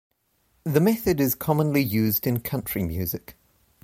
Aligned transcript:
The 0.63 0.81
method 0.81 1.21
is 1.21 1.35
commonly 1.35 1.83
used 1.83 2.25
in 2.25 2.39
country 2.39 2.81
music. 2.83 3.35